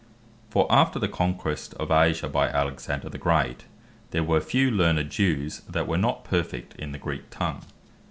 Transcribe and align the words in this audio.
For 0.49 0.65
after 0.71 0.97
the 0.97 1.07
conquest 1.07 1.75
of 1.75 1.91
Asia 1.91 2.27
by 2.27 2.47
Alexander 2.47 3.07
the 3.07 3.19
Great, 3.19 3.65
there 4.09 4.23
were 4.23 4.41
few 4.41 4.71
learned 4.71 5.11
Jews, 5.11 5.59
that 5.69 5.87
were 5.87 5.95
not 5.95 6.23
perfect 6.23 6.73
in 6.79 6.91
the 6.91 6.97
Greek 6.97 7.29
tongue. 7.29 7.61